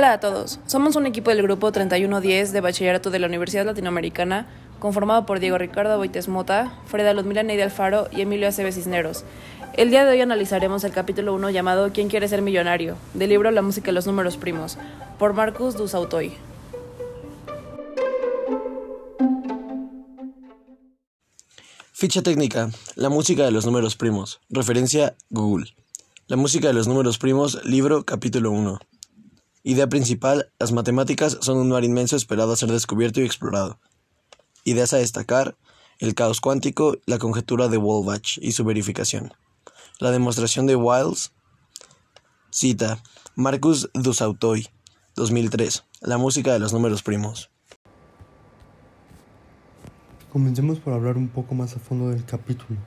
[0.00, 4.46] Hola a todos, somos un equipo del grupo 3110 de Bachillerato de la Universidad Latinoamericana,
[4.78, 9.24] conformado por Diego Ricardo Boites Mota, Freda Ludmila Neide Alfaro y Emilio Aceves Cisneros.
[9.74, 12.96] El día de hoy analizaremos el capítulo 1 llamado ¿Quién quiere ser millonario?
[13.12, 14.78] del libro La música de los números primos,
[15.18, 16.32] por Marcus Dusautoy.
[21.92, 22.70] Ficha técnica.
[22.94, 24.40] La música de los números primos.
[24.48, 25.74] Referencia Google.
[26.26, 28.80] La música de los números primos, libro, capítulo 1.
[29.62, 33.78] Idea principal, las matemáticas son un mar inmenso esperado a ser descubierto y explorado.
[34.64, 35.56] Ideas a destacar,
[35.98, 39.34] el caos cuántico, la conjetura de Wolbach y su verificación.
[39.98, 41.32] La demostración de Wiles.
[42.50, 43.02] Cita,
[43.34, 44.66] Marcus Dusautoy,
[45.16, 45.84] 2003.
[46.00, 47.50] La música de los números primos.
[50.32, 52.78] Comencemos por hablar un poco más a fondo del capítulo.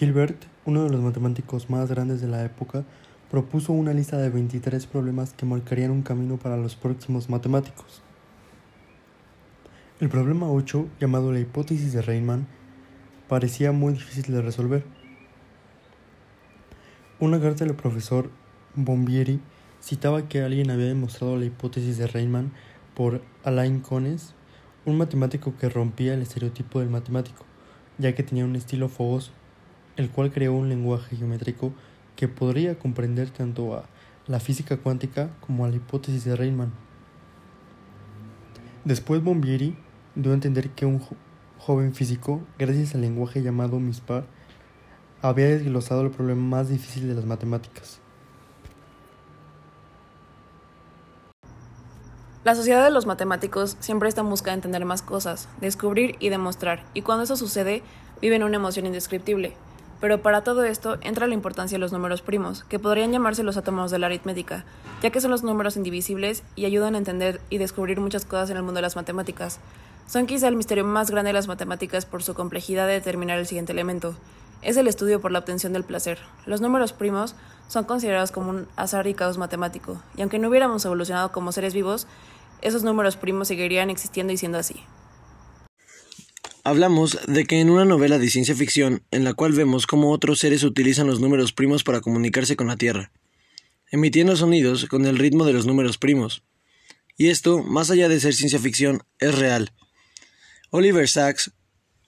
[0.00, 2.84] Hilbert, uno de los matemáticos más grandes de la época,
[3.30, 8.02] propuso una lista de 23 problemas que marcarían un camino para los próximos matemáticos.
[9.98, 12.46] El problema 8, llamado la hipótesis de Riemann,
[13.28, 14.84] parecía muy difícil de resolver.
[17.18, 18.30] Una carta del profesor
[18.74, 19.40] Bombieri
[19.80, 22.52] citaba que alguien había demostrado la hipótesis de Riemann
[22.94, 24.34] por Alain Connes,
[24.84, 27.44] un matemático que rompía el estereotipo del matemático,
[27.98, 29.32] ya que tenía un estilo fogoso,
[29.96, 31.72] el cual creó un lenguaje geométrico
[32.16, 33.84] que podría comprender tanto a
[34.26, 36.72] la física cuántica como a la hipótesis de Riemann.
[38.84, 39.76] Después Bombieri
[40.14, 41.00] dio a entender que un
[41.58, 44.24] joven físico, gracias al lenguaje llamado MISPAR,
[45.22, 48.00] había desglosado el problema más difícil de las matemáticas.
[52.44, 56.28] La sociedad de los matemáticos siempre está en busca de entender más cosas, descubrir y
[56.28, 57.82] demostrar, y cuando eso sucede,
[58.20, 59.56] viven una emoción indescriptible.
[60.00, 63.56] Pero para todo esto entra la importancia de los números primos, que podrían llamarse los
[63.56, 64.64] átomos de la aritmética,
[65.02, 68.58] ya que son los números indivisibles y ayudan a entender y descubrir muchas cosas en
[68.58, 69.58] el mundo de las matemáticas.
[70.06, 73.46] Son quizá el misterio más grande de las matemáticas por su complejidad de determinar el
[73.46, 74.14] siguiente elemento.
[74.62, 76.18] Es el estudio por la obtención del placer.
[76.44, 77.34] Los números primos
[77.68, 81.74] son considerados como un azar y caos matemático, y aunque no hubiéramos evolucionado como seres
[81.74, 82.06] vivos,
[82.62, 84.84] esos números primos seguirían existiendo y siendo así.
[86.66, 90.40] Hablamos de que en una novela de ciencia ficción, en la cual vemos cómo otros
[90.40, 93.12] seres utilizan los números primos para comunicarse con la Tierra,
[93.92, 96.42] emitiendo sonidos con el ritmo de los números primos.
[97.16, 99.74] Y esto, más allá de ser ciencia ficción, es real.
[100.70, 101.52] Oliver Sacks,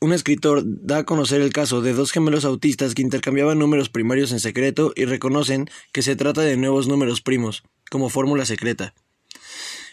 [0.00, 4.32] un escritor, da a conocer el caso de dos gemelos autistas que intercambiaban números primarios
[4.32, 8.92] en secreto y reconocen que se trata de nuevos números primos, como fórmula secreta.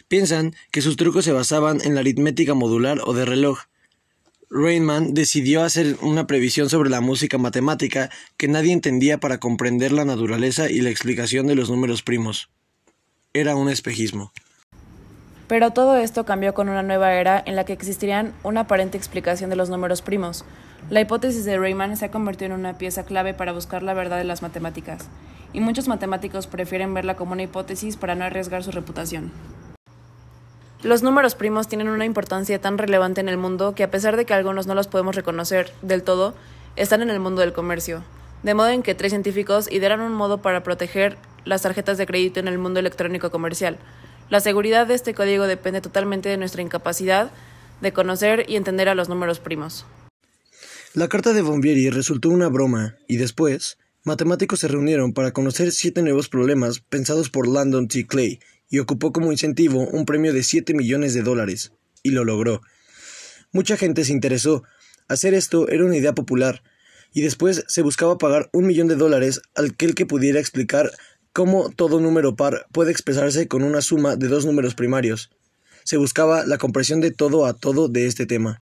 [0.07, 3.59] Piensan que sus trucos se basaban en la aritmética modular o de reloj.
[4.49, 10.05] Riemann decidió hacer una previsión sobre la música matemática que nadie entendía para comprender la
[10.05, 12.49] naturaleza y la explicación de los números primos.
[13.33, 14.31] Era un espejismo.
[15.47, 19.49] Pero todo esto cambió con una nueva era en la que existirían una aparente explicación
[19.49, 20.45] de los números primos.
[20.89, 24.17] La hipótesis de Riemann se ha convertido en una pieza clave para buscar la verdad
[24.17, 25.07] de las matemáticas,
[25.53, 29.31] y muchos matemáticos prefieren verla como una hipótesis para no arriesgar su reputación.
[30.83, 34.25] Los números primos tienen una importancia tan relevante en el mundo que a pesar de
[34.25, 36.35] que algunos no los podemos reconocer del todo,
[36.75, 38.03] están en el mundo del comercio.
[38.43, 42.39] De modo en que tres científicos idearon un modo para proteger las tarjetas de crédito
[42.39, 43.77] en el mundo electrónico comercial.
[44.29, 47.31] La seguridad de este código depende totalmente de nuestra incapacidad
[47.81, 49.85] de conocer y entender a los números primos.
[50.93, 56.01] La carta de Bombieri resultó una broma, y después, matemáticos se reunieron para conocer siete
[56.01, 58.07] nuevos problemas pensados por Landon T.
[58.07, 58.39] Clay,
[58.75, 61.71] y ocupó como incentivo un premio de 7 millones de dólares,
[62.03, 62.59] y lo logró.
[63.53, 64.63] Mucha gente se interesó.
[65.07, 66.61] Hacer esto era una idea popular,
[67.13, 70.91] y después se buscaba pagar un millón de dólares al aquel que pudiera explicar
[71.31, 75.29] cómo todo número par puede expresarse con una suma de dos números primarios.
[75.85, 78.59] Se buscaba la compresión de todo a todo de este tema.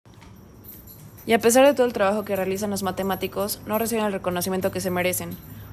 [1.26, 4.72] Y a pesar de todo el trabajo que realizan los matemáticos, no reciben el reconocimiento
[4.72, 5.30] que se merecen.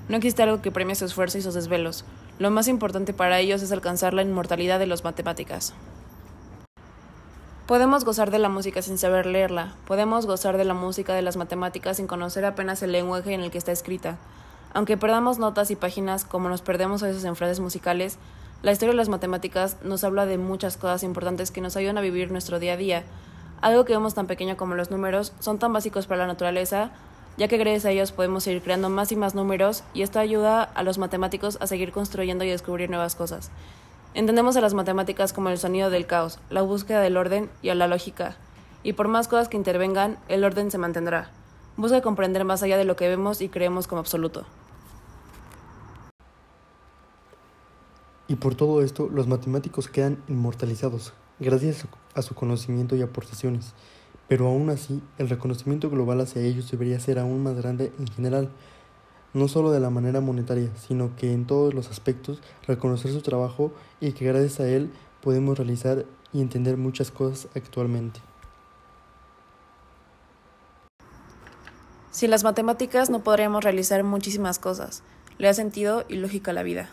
[0.08, 2.04] No existe algo que premie su esfuerzo y sus desvelos.
[2.38, 5.74] Lo más importante para ellos es alcanzar la inmortalidad de las matemáticas.
[7.66, 9.74] Podemos gozar de la música sin saber leerla.
[9.88, 13.50] Podemos gozar de la música de las matemáticas sin conocer apenas el lenguaje en el
[13.50, 14.18] que está escrita.
[14.72, 18.18] Aunque perdamos notas y páginas como nos perdemos a veces en frases musicales,
[18.62, 22.02] la historia de las matemáticas nos habla de muchas cosas importantes que nos ayudan a
[22.02, 23.02] vivir nuestro día a día.
[23.60, 26.92] Algo que vemos tan pequeño como los números son tan básicos para la naturaleza
[27.38, 30.64] ya que gracias a ellos podemos seguir creando más y más números y esto ayuda
[30.64, 33.52] a los matemáticos a seguir construyendo y descubrir nuevas cosas.
[34.12, 37.76] Entendemos a las matemáticas como el sonido del caos, la búsqueda del orden y a
[37.76, 38.36] la lógica,
[38.82, 41.30] y por más cosas que intervengan, el orden se mantendrá.
[41.76, 44.44] Busca comprender más allá de lo que vemos y creemos como absoluto.
[48.26, 53.74] Y por todo esto, los matemáticos quedan inmortalizados, gracias a su conocimiento y aportaciones.
[54.28, 58.50] Pero aún así, el reconocimiento global hacia ellos debería ser aún más grande en general,
[59.32, 63.72] no solo de la manera monetaria, sino que en todos los aspectos reconocer su trabajo
[64.00, 64.90] y que gracias a él
[65.22, 68.20] podemos realizar y entender muchas cosas actualmente.
[72.10, 75.02] Sin las matemáticas no podríamos realizar muchísimas cosas.
[75.38, 76.90] Le da sentido y lógica a la vida.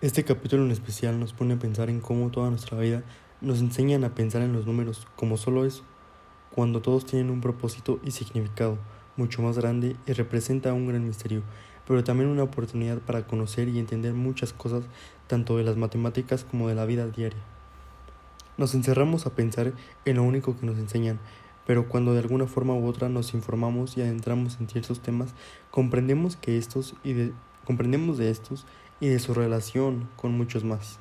[0.00, 3.02] Este capítulo en especial nos pone a pensar en cómo toda nuestra vida
[3.40, 5.82] nos enseñan a pensar en los números como solo eso,
[6.54, 8.78] cuando todos tienen un propósito y significado
[9.16, 11.42] mucho más grande y representa un gran misterio,
[11.86, 14.84] pero también una oportunidad para conocer y entender muchas cosas
[15.26, 17.40] tanto de las matemáticas como de la vida diaria.
[18.58, 19.72] Nos encerramos a pensar
[20.04, 21.18] en lo único que nos enseñan,
[21.66, 25.34] pero cuando de alguna forma u otra nos informamos y adentramos en ciertos temas,
[25.70, 27.32] comprendemos que estos y de,
[27.64, 28.66] comprendemos de estos
[28.98, 30.98] y de su relación con muchos más.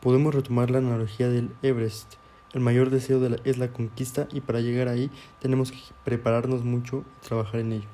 [0.00, 2.14] Podemos retomar la analogía del Everest.
[2.52, 5.10] El mayor deseo de la, es la conquista y para llegar ahí
[5.40, 7.88] tenemos que prepararnos mucho y trabajar en ello.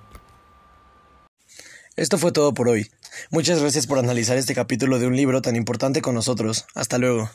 [1.97, 2.91] Esto fue todo por hoy.
[3.31, 6.67] Muchas gracias por analizar este capítulo de un libro tan importante con nosotros.
[6.75, 7.31] Hasta luego.